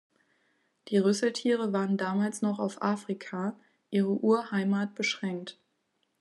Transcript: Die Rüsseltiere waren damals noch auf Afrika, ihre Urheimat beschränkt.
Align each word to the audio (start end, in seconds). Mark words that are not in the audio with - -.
Die 0.87 0.97
Rüsseltiere 0.97 1.73
waren 1.73 1.95
damals 1.95 2.41
noch 2.41 2.57
auf 2.57 2.81
Afrika, 2.81 3.55
ihre 3.91 4.15
Urheimat 4.23 4.95
beschränkt. 4.95 5.59